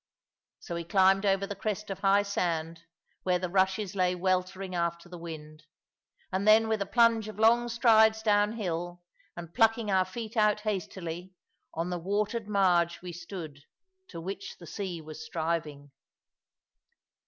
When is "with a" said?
6.67-6.87